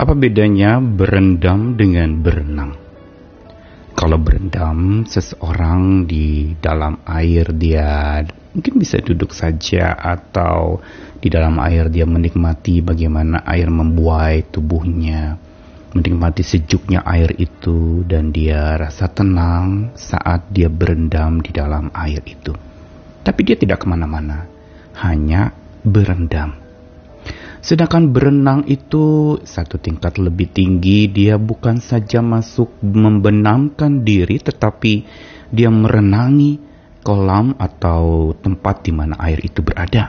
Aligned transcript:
Apa 0.00 0.16
bedanya 0.16 0.80
berendam 0.80 1.76
dengan 1.76 2.24
berenang? 2.24 2.72
Kalau 3.92 4.16
berendam, 4.16 5.04
seseorang 5.04 6.08
di 6.08 6.56
dalam 6.56 7.04
air 7.04 7.52
dia 7.52 8.24
mungkin 8.56 8.80
bisa 8.80 8.96
duduk 9.04 9.36
saja 9.36 9.92
atau 9.92 10.80
di 11.20 11.28
dalam 11.28 11.60
air 11.60 11.92
dia 11.92 12.08
menikmati 12.08 12.80
bagaimana 12.80 13.44
air 13.44 13.68
membuai 13.68 14.48
tubuhnya, 14.48 15.36
menikmati 15.92 16.48
sejuknya 16.48 17.04
air 17.04 17.36
itu 17.36 18.00
dan 18.08 18.32
dia 18.32 18.80
rasa 18.80 19.04
tenang 19.12 19.92
saat 20.00 20.48
dia 20.48 20.72
berendam 20.72 21.44
di 21.44 21.52
dalam 21.52 21.92
air 21.92 22.24
itu. 22.24 22.56
Tapi 23.20 23.40
dia 23.44 23.60
tidak 23.60 23.84
ke 23.84 23.86
mana-mana, 23.92 24.48
hanya 24.96 25.52
berendam. 25.84 26.69
Sedangkan 27.60 28.08
berenang 28.08 28.64
itu 28.72 29.36
satu 29.44 29.76
tingkat 29.76 30.16
lebih 30.16 30.48
tinggi, 30.48 31.12
dia 31.12 31.36
bukan 31.36 31.76
saja 31.76 32.24
masuk 32.24 32.72
membenamkan 32.80 34.00
diri, 34.00 34.40
tetapi 34.40 35.04
dia 35.52 35.68
merenangi 35.68 36.56
kolam 37.04 37.52
atau 37.60 38.32
tempat 38.40 38.80
di 38.88 38.92
mana 38.96 39.12
air 39.20 39.44
itu 39.44 39.60
berada. 39.60 40.08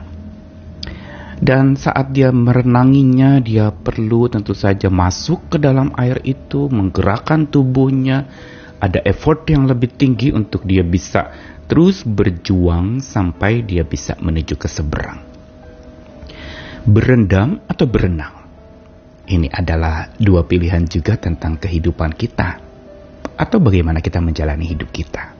Dan 1.42 1.76
saat 1.76 2.16
dia 2.16 2.32
merenanginya, 2.32 3.36
dia 3.36 3.68
perlu 3.68 4.32
tentu 4.32 4.56
saja 4.56 4.88
masuk 4.88 5.52
ke 5.52 5.56
dalam 5.60 5.92
air 6.00 6.24
itu, 6.24 6.72
menggerakkan 6.72 7.52
tubuhnya. 7.52 8.32
Ada 8.80 9.04
effort 9.04 9.44
yang 9.52 9.68
lebih 9.68 9.92
tinggi 9.92 10.32
untuk 10.32 10.64
dia 10.64 10.82
bisa 10.82 11.30
terus 11.68 12.02
berjuang 12.02 12.98
sampai 12.98 13.62
dia 13.62 13.86
bisa 13.86 14.18
menuju 14.18 14.58
ke 14.58 14.66
seberang 14.66 15.31
berendam 16.82 17.62
atau 17.70 17.86
berenang. 17.86 18.42
Ini 19.22 19.48
adalah 19.54 20.10
dua 20.18 20.42
pilihan 20.42 20.82
juga 20.82 21.14
tentang 21.14 21.54
kehidupan 21.54 22.10
kita, 22.18 22.58
atau 23.38 23.58
bagaimana 23.62 24.02
kita 24.02 24.18
menjalani 24.18 24.66
hidup 24.66 24.90
kita. 24.90 25.38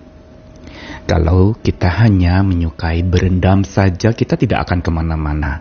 Kalau 1.03 1.59
kita 1.59 1.91
hanya 2.07 2.47
menyukai 2.47 3.03
berendam 3.03 3.67
saja, 3.67 4.15
kita 4.15 4.39
tidak 4.39 4.71
akan 4.71 4.87
ke 4.87 4.91
mana-mana. 4.95 5.53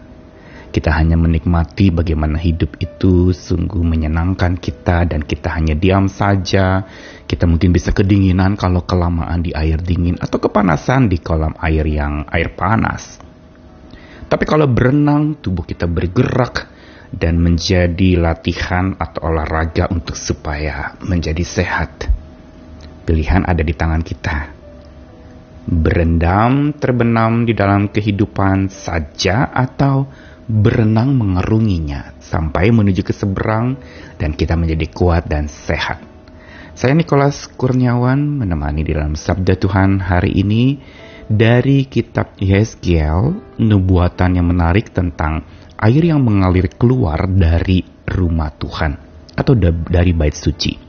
Kita 0.72 0.94
hanya 0.96 1.20
menikmati 1.20 1.92
bagaimana 1.92 2.40
hidup 2.40 2.80
itu 2.80 3.34
sungguh 3.34 3.82
menyenangkan 3.82 4.62
kita, 4.62 5.10
dan 5.10 5.26
kita 5.26 5.50
hanya 5.58 5.74
diam 5.74 6.06
saja. 6.06 6.86
Kita 7.26 7.50
mungkin 7.50 7.74
bisa 7.74 7.90
kedinginan 7.90 8.54
kalau 8.54 8.86
kelamaan 8.86 9.42
di 9.42 9.52
air 9.52 9.82
dingin, 9.82 10.22
atau 10.22 10.38
kepanasan 10.38 11.10
di 11.10 11.18
kolam 11.18 11.58
air 11.58 11.90
yang 11.90 12.24
air 12.30 12.54
panas. 12.54 13.31
Tapi 14.32 14.48
kalau 14.48 14.64
berenang, 14.64 15.44
tubuh 15.44 15.68
kita 15.68 15.92
bergerak 15.92 16.72
dan 17.12 17.44
menjadi 17.44 18.16
latihan 18.16 18.96
atau 18.96 19.28
olahraga 19.28 19.92
untuk 19.92 20.16
supaya 20.16 20.96
menjadi 21.04 21.44
sehat. 21.44 22.08
Pilihan 23.04 23.44
ada 23.44 23.60
di 23.60 23.76
tangan 23.76 24.00
kita. 24.00 24.38
Berendam, 25.68 26.72
terbenam 26.80 27.44
di 27.44 27.52
dalam 27.52 27.92
kehidupan 27.92 28.72
saja 28.72 29.52
atau 29.52 30.08
berenang 30.48 31.12
mengerunginya 31.12 32.16
sampai 32.24 32.72
menuju 32.72 33.04
ke 33.04 33.12
seberang 33.12 33.76
dan 34.16 34.32
kita 34.32 34.56
menjadi 34.56 34.88
kuat 34.96 35.28
dan 35.28 35.52
sehat. 35.52 36.00
Saya 36.72 36.96
Nikolas 36.96 37.52
Kurniawan 37.52 38.40
menemani 38.40 38.88
di 38.88 38.96
dalam 38.96 39.20
Sabda 39.20 39.60
Tuhan 39.60 40.00
hari 40.00 40.32
ini 40.40 40.80
dari 41.28 41.84
kitab 41.84 42.40
Yeskiel, 42.40 43.36
nubuatan 43.60 44.40
yang 44.40 44.48
menarik 44.48 44.96
tentang 44.96 45.44
air 45.76 46.00
yang 46.00 46.24
mengalir 46.24 46.72
keluar 46.72 47.28
dari 47.28 47.84
rumah 48.08 48.56
Tuhan 48.56 48.96
atau 49.36 49.52
dari 49.92 50.16
bait 50.16 50.32
suci. 50.32 50.80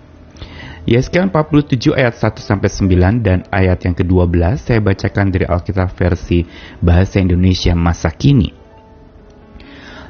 Yeskiel 0.87 1.31
47 1.35 1.99
ayat 1.99 2.15
1 2.15 2.43
sampai 2.43 2.71
9 2.71 3.27
dan 3.27 3.43
ayat 3.51 3.83
yang 3.83 3.95
ke-12 3.99 4.39
saya 4.63 4.79
bacakan 4.79 5.35
dari 5.35 5.47
Alkitab 5.51 5.95
versi 5.99 6.47
bahasa 6.79 7.19
Indonesia 7.19 7.75
masa 7.75 8.15
kini. 8.15 8.55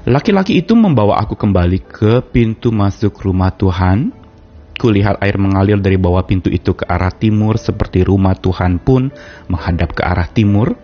Laki-laki 0.04 0.60
itu 0.60 0.76
membawa 0.76 1.16
aku 1.16 1.32
kembali 1.32 1.80
ke 1.80 2.20
pintu 2.28 2.68
masuk 2.72 3.24
rumah 3.24 3.52
Tuhan 3.56 4.21
Kulihat 4.82 5.22
air 5.22 5.38
mengalir 5.38 5.78
dari 5.78 5.94
bawah 5.94 6.26
pintu 6.26 6.50
itu 6.50 6.74
ke 6.74 6.82
arah 6.82 7.14
timur 7.14 7.54
seperti 7.54 8.02
rumah 8.02 8.34
Tuhan 8.34 8.82
pun 8.82 9.14
menghadap 9.46 9.94
ke 9.94 10.02
arah 10.02 10.26
timur. 10.26 10.74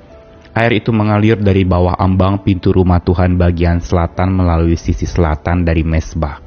Air 0.54 0.78
itu 0.78 0.94
mengalir 0.94 1.34
dari 1.34 1.66
bawah 1.66 1.98
ambang 1.98 2.47
pintu 2.47 2.70
rumah 2.70 3.03
Tuhan 3.03 3.34
bagian 3.34 3.82
selatan 3.82 4.38
melalui 4.38 4.78
sisi 4.78 5.03
selatan 5.03 5.66
dari 5.66 5.82
mesbah. 5.82 6.38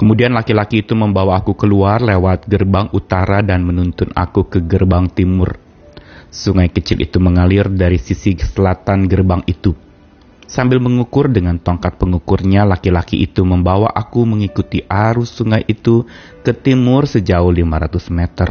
Kemudian 0.00 0.32
laki-laki 0.32 0.80
itu 0.80 0.96
membawa 0.96 1.44
aku 1.44 1.52
keluar 1.52 2.00
lewat 2.00 2.48
gerbang 2.48 2.88
utara 2.96 3.44
dan 3.44 3.60
menuntun 3.60 4.08
aku 4.16 4.48
ke 4.48 4.64
gerbang 4.64 5.12
timur. 5.12 5.60
Sungai 6.32 6.72
kecil 6.72 7.04
itu 7.04 7.20
mengalir 7.20 7.68
dari 7.68 8.00
sisi 8.00 8.32
selatan 8.32 9.04
gerbang 9.12 9.44
itu. 9.44 9.76
Sambil 10.46 10.78
mengukur 10.78 11.26
dengan 11.26 11.58
tongkat 11.58 11.98
pengukurnya, 11.98 12.62
laki-laki 12.62 13.18
itu 13.18 13.42
membawa 13.42 13.90
aku 13.90 14.22
mengikuti 14.22 14.78
arus 14.86 15.34
sungai 15.34 15.66
itu 15.66 16.06
ke 16.46 16.54
timur 16.54 17.10
sejauh 17.10 17.50
500 17.50 18.14
meter. 18.14 18.48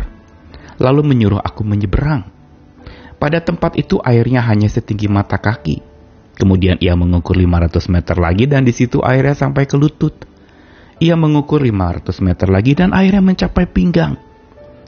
Lalu 0.76 1.02
menyuruh 1.08 1.40
aku 1.40 1.64
menyeberang. 1.64 2.28
Pada 3.16 3.40
tempat 3.40 3.80
itu 3.80 3.96
airnya 4.04 4.44
hanya 4.44 4.68
setinggi 4.68 5.08
mata 5.08 5.40
kaki. 5.40 5.80
Kemudian 6.36 6.76
ia 6.84 7.00
mengukur 7.00 7.40
500 7.40 7.88
meter 7.88 8.20
lagi 8.20 8.44
dan 8.44 8.68
di 8.68 8.76
situ 8.76 9.00
airnya 9.00 9.32
sampai 9.32 9.64
ke 9.64 9.80
lutut. 9.80 10.28
Ia 11.00 11.16
mengukur 11.16 11.64
500 11.64 12.12
meter 12.20 12.48
lagi 12.52 12.76
dan 12.76 12.92
airnya 12.92 13.24
mencapai 13.24 13.72
pinggang. 13.72 14.20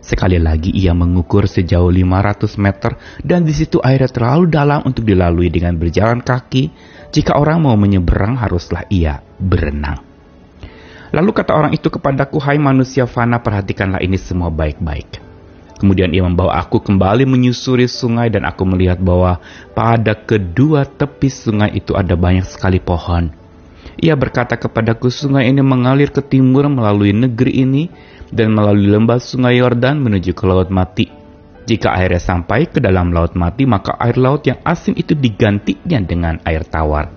Sekali 0.08 0.40
lagi 0.40 0.72
ia 0.72 0.96
mengukur 0.96 1.52
sejauh 1.52 1.92
500 1.92 2.56
meter 2.64 2.96
dan 3.28 3.44
di 3.44 3.52
situ 3.52 3.84
airnya 3.84 4.08
terlalu 4.08 4.48
dalam 4.48 4.80
untuk 4.88 5.04
dilalui 5.04 5.52
dengan 5.52 5.76
berjalan 5.76 6.24
kaki 6.24 6.72
jika 7.12 7.36
orang 7.36 7.64
mau 7.68 7.76
menyeberang, 7.76 8.40
haruslah 8.40 8.88
ia 8.88 9.20
berenang. 9.36 10.04
Lalu 11.12 11.32
kata 11.32 11.52
orang 11.56 11.72
itu 11.72 11.88
kepadaku, 11.88 12.40
Hai 12.40 12.60
manusia 12.60 13.08
fana, 13.08 13.40
perhatikanlah 13.40 14.04
ini 14.04 14.20
semua 14.20 14.52
baik-baik. 14.52 15.24
Kemudian 15.78 16.10
ia 16.10 16.26
membawa 16.26 16.58
aku 16.58 16.82
kembali 16.82 17.24
menyusuri 17.30 17.86
sungai 17.86 18.34
dan 18.34 18.44
aku 18.50 18.66
melihat 18.66 18.98
bahwa 18.98 19.38
pada 19.78 20.18
kedua 20.18 20.84
tepi 20.90 21.30
sungai 21.30 21.78
itu 21.78 21.94
ada 21.94 22.18
banyak 22.18 22.44
sekali 22.50 22.82
pohon. 22.82 23.47
Ia 23.98 24.14
berkata 24.14 24.62
kepadaku, 24.62 25.10
sungai 25.10 25.50
ini 25.50 25.66
mengalir 25.66 26.14
ke 26.14 26.22
timur 26.22 26.70
melalui 26.70 27.18
negeri 27.18 27.66
ini 27.66 27.84
dan 28.30 28.54
melalui 28.54 28.94
lembah 28.94 29.18
sungai 29.18 29.58
Yordan 29.58 29.98
menuju 29.98 30.38
ke 30.38 30.46
Laut 30.46 30.70
Mati. 30.70 31.18
Jika 31.68 31.92
airnya 32.00 32.24
sampai 32.24 32.72
ke 32.72 32.80
dalam 32.80 33.12
laut 33.12 33.36
mati, 33.36 33.68
maka 33.68 34.00
air 34.00 34.16
laut 34.16 34.40
yang 34.48 34.56
asin 34.64 34.96
itu 34.96 35.12
digantinya 35.12 36.00
dengan 36.00 36.40
air 36.48 36.64
tawar. 36.64 37.12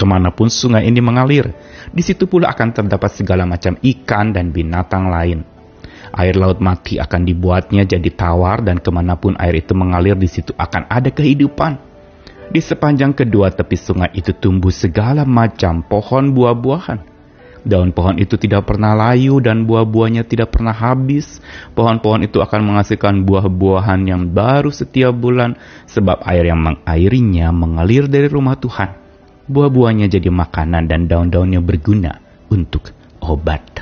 Ke 0.00 0.04
mana 0.08 0.32
pun 0.32 0.48
sungai 0.48 0.88
ini 0.88 1.04
mengalir, 1.04 1.52
di 1.92 2.00
situ 2.00 2.24
pula 2.24 2.48
akan 2.56 2.72
terdapat 2.72 3.12
segala 3.12 3.44
macam 3.44 3.76
ikan 3.84 4.32
dan 4.32 4.48
binatang 4.48 5.12
lain. 5.12 5.44
Air 6.16 6.40
laut 6.40 6.64
mati 6.64 6.96
akan 6.96 7.20
dibuatnya 7.28 7.84
jadi 7.84 8.10
tawar 8.16 8.64
dan 8.64 8.80
ke 8.80 8.88
mana 8.88 9.20
pun 9.20 9.36
air 9.36 9.60
itu 9.60 9.76
mengalir 9.76 10.16
di 10.16 10.26
situ 10.30 10.56
akan 10.56 10.88
ada 10.88 11.12
kehidupan. 11.12 11.93
Di 12.50 12.60
sepanjang 12.60 13.16
kedua 13.16 13.52
tepi 13.52 13.76
sungai 13.78 14.10
itu 14.16 14.32
tumbuh 14.36 14.74
segala 14.74 15.22
macam 15.24 15.80
pohon 15.84 16.32
buah-buahan 16.34 17.14
Daun 17.64 17.96
pohon 17.96 18.20
itu 18.20 18.36
tidak 18.36 18.68
pernah 18.68 18.92
layu 18.92 19.40
dan 19.40 19.64
buah-buahnya 19.64 20.28
tidak 20.28 20.52
pernah 20.52 20.76
habis. 20.76 21.40
Pohon-pohon 21.72 22.28
itu 22.28 22.44
akan 22.44 22.60
menghasilkan 22.60 23.24
buah-buahan 23.24 24.04
yang 24.04 24.28
baru 24.28 24.68
setiap 24.68 25.16
bulan 25.16 25.56
sebab 25.88 26.20
air 26.28 26.52
yang 26.52 26.60
mengairinya 26.60 27.48
mengalir 27.56 28.04
dari 28.04 28.28
rumah 28.28 28.60
Tuhan. 28.60 29.00
Buah-buahnya 29.48 30.12
jadi 30.12 30.28
makanan 30.28 30.92
dan 30.92 31.08
daun-daunnya 31.08 31.64
berguna 31.64 32.20
untuk 32.52 32.92
obat. 33.24 33.80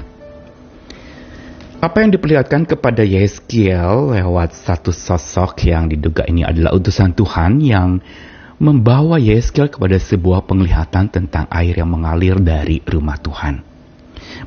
Apa 1.82 2.06
yang 2.06 2.14
diperlihatkan 2.14 2.70
kepada 2.70 3.02
Yeskiel 3.02 4.14
lewat 4.14 4.54
satu 4.54 4.94
sosok 4.94 5.66
yang 5.66 5.90
diduga 5.90 6.22
ini 6.30 6.46
adalah 6.46 6.70
utusan 6.78 7.10
Tuhan 7.18 7.58
yang 7.58 7.98
membawa 8.62 9.18
Yeskiel 9.18 9.74
kepada 9.74 9.98
sebuah 9.98 10.46
penglihatan 10.46 11.10
tentang 11.10 11.50
air 11.50 11.74
yang 11.74 11.90
mengalir 11.90 12.38
dari 12.38 12.78
rumah 12.86 13.18
Tuhan. 13.18 13.58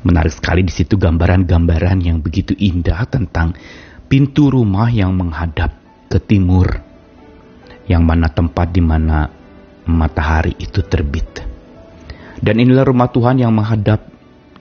Menarik 0.08 0.32
sekali 0.32 0.64
di 0.64 0.72
situ 0.72 0.96
gambaran-gambaran 0.96 2.00
yang 2.00 2.24
begitu 2.24 2.56
indah 2.56 3.04
tentang 3.04 3.52
pintu 4.08 4.48
rumah 4.48 4.88
yang 4.88 5.12
menghadap 5.12 5.76
ke 6.08 6.16
timur, 6.16 6.80
yang 7.84 8.08
mana 8.08 8.32
tempat 8.32 8.72
di 8.72 8.80
mana 8.80 9.28
matahari 9.84 10.56
itu 10.64 10.80
terbit. 10.80 11.44
Dan 12.40 12.56
inilah 12.56 12.88
rumah 12.88 13.12
Tuhan 13.12 13.36
yang 13.36 13.52
menghadap 13.52 14.00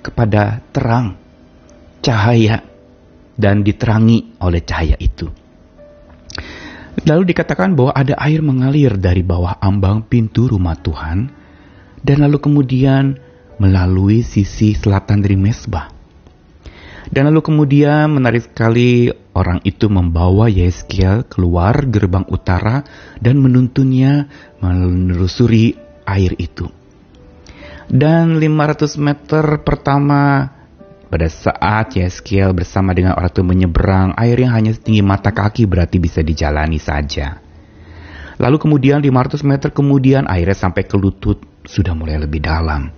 kepada 0.04 0.60
terang, 0.76 1.16
cahaya, 2.04 2.60
dan 3.40 3.64
diterangi 3.64 4.36
oleh 4.44 4.60
cahaya 4.68 5.00
itu. 5.00 5.45
Lalu 7.04 7.36
dikatakan 7.36 7.76
bahwa 7.76 7.92
ada 7.92 8.16
air 8.24 8.40
mengalir 8.40 8.96
dari 8.96 9.20
bawah 9.20 9.60
ambang 9.60 10.08
pintu 10.08 10.48
rumah 10.48 10.80
Tuhan, 10.80 11.28
dan 12.00 12.18
lalu 12.24 12.40
kemudian 12.40 13.20
melalui 13.60 14.24
sisi 14.24 14.72
selatan 14.72 15.20
dari 15.20 15.36
mesbah. 15.36 15.92
Dan 17.12 17.30
lalu 17.30 17.52
kemudian 17.52 18.10
menarik 18.10 18.50
sekali 18.50 19.12
orang 19.36 19.62
itu 19.62 19.92
membawa 19.92 20.50
Yeskiel 20.50 21.28
keluar 21.30 21.86
gerbang 21.86 22.26
utara 22.32 22.82
dan 23.22 23.38
menuntunnya 23.44 24.26
menelusuri 24.64 25.78
air 26.08 26.34
itu. 26.40 26.66
Dan 27.86 28.42
500 28.42 28.98
meter 28.98 29.62
pertama 29.62 30.55
pada 31.06 31.30
saat 31.30 31.94
Yeskiel 31.94 32.52
bersama 32.58 32.92
dengan 32.92 33.14
orang 33.14 33.30
itu 33.30 33.44
menyeberang, 33.46 34.18
air 34.18 34.38
yang 34.42 34.54
hanya 34.58 34.74
setinggi 34.74 35.06
mata 35.06 35.30
kaki 35.30 35.70
berarti 35.70 36.02
bisa 36.02 36.26
dijalani 36.26 36.82
saja. 36.82 37.40
Lalu 38.36 38.58
kemudian 38.60 39.00
500 39.00 39.48
meter 39.48 39.70
kemudian 39.72 40.28
airnya 40.28 40.58
sampai 40.58 40.84
ke 40.84 41.00
lutut 41.00 41.40
sudah 41.64 41.96
mulai 41.96 42.20
lebih 42.20 42.44
dalam. 42.44 42.92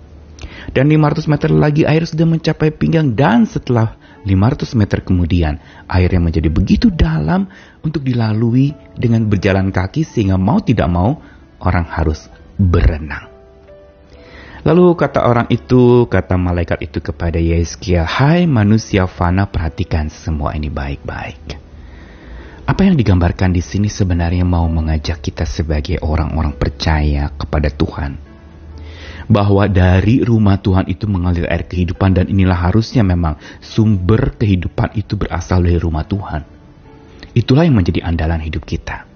Dan 0.74 0.90
500 0.90 1.30
meter 1.30 1.50
lagi 1.54 1.82
air 1.86 2.04
sudah 2.04 2.26
mencapai 2.26 2.74
pinggang 2.74 3.14
dan 3.14 3.46
setelah 3.46 3.96
500 4.26 4.74
meter 4.74 4.98
kemudian 5.06 5.62
airnya 5.86 6.20
menjadi 6.20 6.50
begitu 6.50 6.90
dalam 6.90 7.46
untuk 7.86 8.02
dilalui 8.02 8.74
dengan 8.98 9.30
berjalan 9.30 9.70
kaki 9.70 10.02
sehingga 10.02 10.36
mau 10.36 10.58
tidak 10.58 10.90
mau 10.90 11.22
orang 11.62 11.86
harus 11.86 12.26
berenang. 12.58 13.37
Lalu 14.66 14.98
kata 14.98 15.22
orang 15.22 15.46
itu, 15.54 16.10
kata 16.10 16.34
malaikat 16.34 16.82
itu 16.82 16.98
kepada 16.98 17.38
Yeskia, 17.38 18.02
Hai 18.02 18.50
manusia 18.50 19.06
fana 19.06 19.46
perhatikan 19.46 20.10
semua 20.10 20.58
ini 20.58 20.66
baik-baik. 20.66 21.68
Apa 22.68 22.84
yang 22.84 22.98
digambarkan 22.98 23.54
di 23.54 23.62
sini 23.62 23.86
sebenarnya 23.86 24.42
mau 24.44 24.66
mengajak 24.66 25.22
kita 25.22 25.46
sebagai 25.46 26.02
orang-orang 26.02 26.52
percaya 26.58 27.30
kepada 27.32 27.70
Tuhan. 27.70 28.18
Bahwa 29.24 29.64
dari 29.70 30.20
rumah 30.20 30.60
Tuhan 30.60 30.90
itu 30.90 31.08
mengalir 31.08 31.48
air 31.48 31.64
kehidupan 31.64 32.16
dan 32.18 32.26
inilah 32.28 32.68
harusnya 32.68 33.00
memang 33.06 33.40
sumber 33.64 34.36
kehidupan 34.36 34.96
itu 34.98 35.16
berasal 35.16 35.64
dari 35.64 35.80
rumah 35.80 36.04
Tuhan. 36.04 36.44
Itulah 37.32 37.64
yang 37.64 37.78
menjadi 37.78 38.04
andalan 38.04 38.42
hidup 38.42 38.66
kita. 38.66 39.08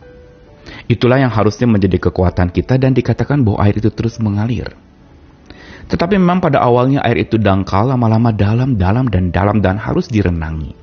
Itulah 0.88 1.20
yang 1.20 1.32
harusnya 1.32 1.68
menjadi 1.68 1.98
kekuatan 2.08 2.54
kita 2.54 2.78
dan 2.80 2.94
dikatakan 2.96 3.42
bahwa 3.44 3.58
air 3.66 3.76
itu 3.76 3.92
terus 3.92 4.16
mengalir. 4.16 4.72
Tetapi 5.88 6.14
memang 6.18 6.38
pada 6.38 6.62
awalnya 6.62 7.02
air 7.02 7.26
itu 7.26 7.40
dangkal, 7.40 7.90
lama-lama 7.90 8.30
dalam, 8.30 8.78
dalam, 8.78 9.10
dan 9.10 9.34
dalam, 9.34 9.58
dan 9.58 9.78
harus 9.78 10.06
direnangi. 10.08 10.74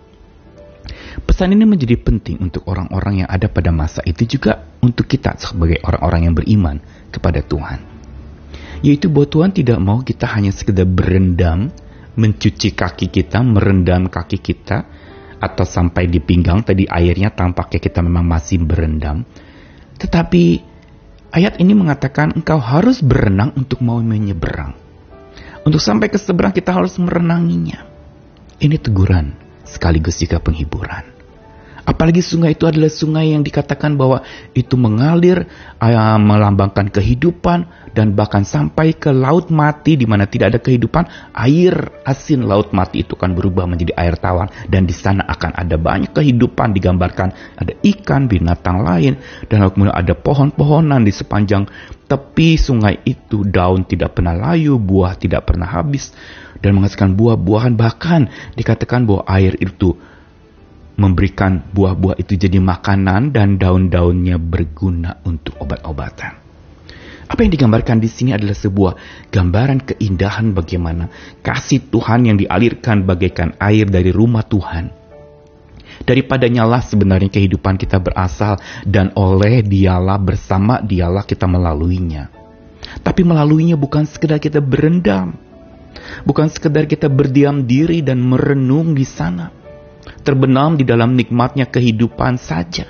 Pesan 1.19 1.51
ini 1.51 1.66
menjadi 1.68 2.00
penting 2.00 2.40
untuk 2.40 2.66
orang-orang 2.69 3.25
yang 3.25 3.30
ada 3.30 3.51
pada 3.51 3.74
masa 3.74 4.00
itu 4.06 4.25
juga 4.38 4.69
untuk 4.80 5.10
kita 5.10 5.36
sebagai 5.42 5.81
orang-orang 5.84 6.22
yang 6.30 6.36
beriman 6.36 6.78
kepada 7.12 7.44
Tuhan. 7.44 7.80
Yaitu 8.80 9.12
bahwa 9.12 9.28
Tuhan 9.28 9.51
tidak 9.51 9.80
mau 9.84 10.00
kita 10.00 10.25
hanya 10.31 10.56
sekedar 10.56 10.88
berendam, 10.88 11.68
mencuci 12.16 12.72
kaki 12.72 13.12
kita, 13.12 13.44
merendam 13.44 14.07
kaki 14.07 14.40
kita, 14.40 14.88
atau 15.40 15.63
sampai 15.63 16.07
di 16.12 16.19
pinggang 16.19 16.63
tadi 16.63 16.84
airnya 16.84 17.31
tampaknya 17.31 17.80
kita 17.80 18.00
memang 18.04 18.28
masih 18.28 18.60
berendam. 18.63 19.24
Tetapi 20.00 20.44
ayat 21.31 21.60
ini 21.60 21.75
mengatakan 21.75 22.36
engkau 22.36 22.60
harus 22.60 23.04
berenang 23.04 23.56
untuk 23.56 23.84
mau 23.84 24.00
menyeberang. 24.00 24.88
Untuk 25.68 25.84
sampai 25.84 26.08
ke 26.08 26.16
seberang 26.16 26.56
kita 26.56 26.72
harus 26.72 26.96
merenanginya. 26.98 27.84
Ini 28.60 28.80
teguran 28.80 29.36
sekaligus 29.68 30.20
juga 30.20 30.40
penghiburan. 30.40 31.19
Apalagi 31.88 32.20
sungai 32.24 32.56
itu 32.56 32.68
adalah 32.68 32.92
sungai 32.92 33.31
yang 33.31 33.44
dikatakan 33.44 33.96
bahwa 33.96 34.24
itu 34.56 34.76
mengalir, 34.76 35.48
uh, 35.80 36.20
melambangkan 36.20 36.92
kehidupan, 36.92 37.92
dan 37.94 38.14
bahkan 38.14 38.46
sampai 38.46 38.94
ke 38.94 39.10
laut 39.10 39.50
mati 39.50 39.98
di 39.98 40.06
mana 40.06 40.30
tidak 40.30 40.56
ada 40.56 40.60
kehidupan, 40.62 41.34
air 41.34 41.74
asin 42.06 42.46
laut 42.46 42.72
mati 42.72 43.02
itu 43.04 43.18
kan 43.18 43.34
berubah 43.34 43.66
menjadi 43.66 43.96
air 43.98 44.16
tawar. 44.20 44.52
Dan 44.70 44.86
di 44.86 44.94
sana 44.94 45.26
akan 45.26 45.56
ada 45.56 45.76
banyak 45.76 46.12
kehidupan 46.14 46.76
digambarkan, 46.76 47.58
ada 47.58 47.74
ikan, 47.84 48.30
binatang 48.30 48.84
lain, 48.86 49.18
dan 49.50 49.66
kemudian 49.70 49.96
ada 49.96 50.14
pohon-pohonan 50.14 51.04
di 51.04 51.14
sepanjang 51.14 51.66
tepi 52.10 52.58
sungai 52.58 53.02
itu, 53.06 53.46
daun 53.46 53.86
tidak 53.86 54.18
pernah 54.18 54.34
layu, 54.34 54.82
buah 54.82 55.14
tidak 55.18 55.46
pernah 55.46 55.70
habis, 55.70 56.10
dan 56.60 56.74
menghasilkan 56.78 57.14
buah-buahan. 57.14 57.78
Bahkan 57.78 58.22
dikatakan 58.58 59.06
bahwa 59.06 59.24
air 59.30 59.54
itu 59.62 59.94
memberikan 61.00 61.63
buah-buah 61.72 62.19
itu 62.19 62.36
jadi 62.36 62.60
makanan 62.60 63.31
dan 63.31 63.56
daun-daunnya 63.56 64.36
berguna 64.36 65.24
untuk 65.24 65.56
obat-obatan. 65.63 66.36
Apa 67.30 67.46
yang 67.46 67.54
digambarkan 67.56 68.04
di 68.04 68.10
sini 68.12 68.36
adalah 68.36 68.57
sebuah 68.57 68.94
gambaran 69.31 69.86
keindahan 69.86 70.51
bagaimana 70.51 71.07
kasih 71.40 71.88
Tuhan 71.88 72.28
yang 72.28 72.38
dialirkan 72.42 73.07
bagaikan 73.07 73.56
air 73.62 73.88
dari 73.88 74.12
rumah 74.12 74.44
Tuhan. 74.44 74.92
Daripadanya 76.04 76.66
lah 76.66 76.81
sebenarnya 76.81 77.30
kehidupan 77.30 77.78
kita 77.78 78.01
berasal 78.01 78.57
dan 78.81 79.13
oleh 79.13 79.62
dialah 79.62 80.18
bersama 80.18 80.81
dialah 80.81 81.22
kita 81.24 81.46
melaluinya. 81.46 82.34
Tapi 83.06 83.22
melaluinya 83.22 83.78
bukan 83.78 84.10
sekedar 84.10 84.42
kita 84.42 84.57
berendam. 84.57 85.38
Bukan 86.25 86.50
sekedar 86.50 86.90
kita 86.90 87.12
berdiam 87.12 87.62
diri 87.62 88.01
dan 88.01 88.25
merenung 88.25 88.98
di 88.98 89.06
sana 89.06 89.59
terbenam 90.21 90.75
di 90.75 90.83
dalam 90.86 91.16
nikmatnya 91.16 91.68
kehidupan 91.68 92.38
saja. 92.38 92.88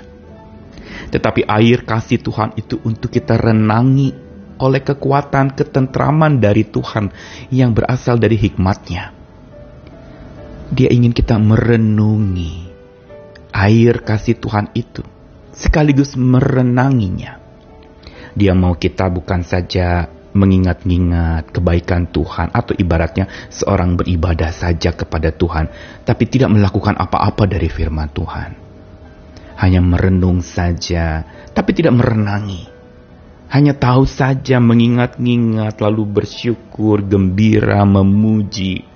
Tetapi 1.10 1.46
air 1.46 1.82
kasih 1.82 2.22
Tuhan 2.22 2.54
itu 2.54 2.78
untuk 2.86 3.10
kita 3.10 3.34
renangi 3.34 4.14
oleh 4.60 4.84
kekuatan 4.84 5.56
ketentraman 5.56 6.38
dari 6.38 6.68
Tuhan 6.68 7.08
yang 7.48 7.72
berasal 7.72 8.20
dari 8.20 8.36
hikmatnya. 8.36 9.16
Dia 10.70 10.92
ingin 10.92 11.10
kita 11.10 11.34
merenungi 11.40 12.70
air 13.50 14.06
kasih 14.06 14.38
Tuhan 14.38 14.70
itu 14.76 15.02
sekaligus 15.50 16.14
merenanginya. 16.14 17.42
Dia 18.30 18.54
mau 18.54 18.78
kita 18.78 19.10
bukan 19.10 19.42
saja 19.42 20.06
mengingat-ingat 20.32 21.50
kebaikan 21.50 22.08
Tuhan 22.10 22.54
atau 22.54 22.74
ibaratnya 22.74 23.26
seorang 23.50 23.98
beribadah 23.98 24.54
saja 24.54 24.94
kepada 24.94 25.34
Tuhan 25.34 25.66
tapi 26.06 26.24
tidak 26.30 26.54
melakukan 26.54 26.94
apa-apa 26.98 27.46
dari 27.50 27.66
firman 27.66 28.10
Tuhan. 28.10 28.50
Hanya 29.60 29.80
merenung 29.84 30.40
saja 30.40 31.22
tapi 31.52 31.70
tidak 31.76 31.98
merenangi. 31.98 32.66
Hanya 33.50 33.74
tahu 33.74 34.06
saja 34.06 34.62
mengingat-ingat 34.62 35.82
lalu 35.82 36.06
bersyukur, 36.06 37.02
gembira, 37.02 37.82
memuji. 37.82 38.86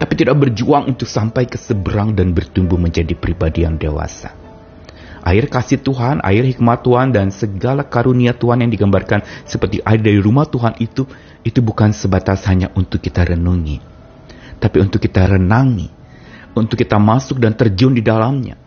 Tapi 0.00 0.12
tidak 0.16 0.40
berjuang 0.40 0.88
untuk 0.96 1.06
sampai 1.06 1.44
ke 1.44 1.60
seberang 1.60 2.16
dan 2.16 2.32
bertumbuh 2.32 2.80
menjadi 2.80 3.12
pribadi 3.12 3.68
yang 3.68 3.76
dewasa 3.76 4.41
air 5.22 5.46
kasih 5.46 5.78
Tuhan, 5.80 6.18
air 6.22 6.42
hikmat 6.42 6.82
Tuhan, 6.82 7.14
dan 7.14 7.30
segala 7.30 7.86
karunia 7.86 8.34
Tuhan 8.34 8.66
yang 8.66 8.70
digambarkan 8.70 9.46
seperti 9.46 9.78
air 9.86 10.02
dari 10.02 10.18
rumah 10.18 10.46
Tuhan 10.46 10.76
itu, 10.82 11.06
itu 11.46 11.60
bukan 11.62 11.94
sebatas 11.94 12.42
hanya 12.50 12.70
untuk 12.74 12.98
kita 12.98 13.22
renungi, 13.22 13.78
tapi 14.58 14.82
untuk 14.82 14.98
kita 14.98 15.38
renangi, 15.38 15.88
untuk 16.58 16.74
kita 16.78 16.98
masuk 16.98 17.38
dan 17.38 17.54
terjun 17.54 17.94
di 17.94 18.02
dalamnya, 18.02 18.58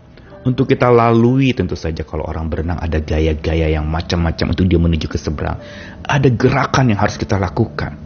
untuk 0.48 0.64
kita 0.64 0.88
lalui 0.88 1.52
tentu 1.52 1.76
saja 1.76 2.06
kalau 2.08 2.24
orang 2.24 2.48
berenang 2.48 2.80
ada 2.80 3.02
gaya-gaya 3.02 3.68
yang 3.76 3.84
macam-macam 3.84 4.56
untuk 4.56 4.64
dia 4.64 4.80
menuju 4.80 5.06
ke 5.10 5.18
seberang. 5.18 5.58
Ada 6.06 6.30
gerakan 6.30 6.94
yang 6.94 7.02
harus 7.02 7.18
kita 7.18 7.34
lakukan. 7.34 7.98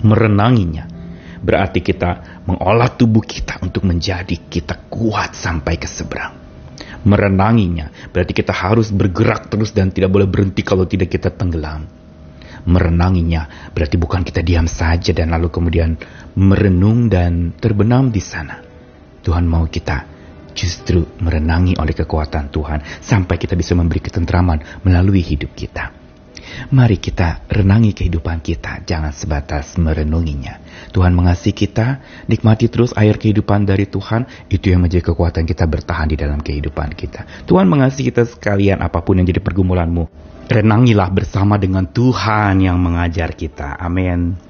Merenanginya 0.00 0.86
berarti 1.42 1.82
kita 1.82 2.42
mengolah 2.46 2.94
tubuh 2.94 3.24
kita 3.24 3.58
untuk 3.66 3.82
menjadi 3.82 4.36
kita 4.46 4.86
kuat 4.92 5.34
sampai 5.34 5.74
ke 5.80 5.88
seberang 5.90 6.39
merenanginya. 7.04 8.10
Berarti 8.10 8.32
kita 8.32 8.52
harus 8.52 8.92
bergerak 8.92 9.48
terus 9.52 9.72
dan 9.72 9.92
tidak 9.92 10.12
boleh 10.12 10.28
berhenti 10.28 10.60
kalau 10.64 10.84
tidak 10.84 11.12
kita 11.12 11.32
tenggelam. 11.32 11.86
Merenanginya 12.60 13.72
berarti 13.72 13.96
bukan 13.96 14.20
kita 14.20 14.44
diam 14.44 14.68
saja 14.68 15.16
dan 15.16 15.32
lalu 15.32 15.48
kemudian 15.48 15.96
merenung 16.36 17.08
dan 17.08 17.56
terbenam 17.56 18.12
di 18.12 18.20
sana. 18.20 18.60
Tuhan 19.20 19.48
mau 19.48 19.64
kita 19.64 20.04
justru 20.52 21.04
merenangi 21.24 21.78
oleh 21.78 21.94
kekuatan 21.96 22.52
Tuhan 22.52 23.00
sampai 23.00 23.36
kita 23.40 23.56
bisa 23.56 23.72
memberi 23.72 24.04
ketentraman 24.04 24.84
melalui 24.84 25.24
hidup 25.24 25.56
kita. 25.56 25.99
Mari 26.70 26.98
kita 26.98 27.46
renangi 27.46 27.94
kehidupan 27.94 28.42
kita, 28.42 28.82
jangan 28.84 29.14
sebatas 29.14 29.78
merenunginya. 29.78 30.58
Tuhan 30.90 31.14
mengasihi 31.14 31.54
kita, 31.54 32.02
nikmati 32.26 32.66
terus 32.66 32.90
air 32.98 33.16
kehidupan 33.16 33.66
dari 33.66 33.86
Tuhan, 33.86 34.50
itu 34.50 34.70
yang 34.74 34.82
menjadi 34.82 35.12
kekuatan 35.12 35.46
kita 35.46 35.64
bertahan 35.66 36.10
di 36.10 36.16
dalam 36.18 36.42
kehidupan 36.42 36.94
kita. 36.94 37.46
Tuhan 37.46 37.70
mengasihi 37.70 38.10
kita 38.10 38.26
sekalian 38.26 38.82
apa 38.82 39.00
pun 39.02 39.22
yang 39.22 39.26
jadi 39.28 39.42
pergumulanmu. 39.42 40.04
Renangilah 40.50 41.14
bersama 41.14 41.54
dengan 41.62 41.86
Tuhan 41.86 42.58
yang 42.58 42.74
mengajar 42.82 43.38
kita. 43.38 43.78
Amin. 43.78 44.49